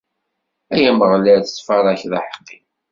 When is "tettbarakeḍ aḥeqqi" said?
1.43-2.59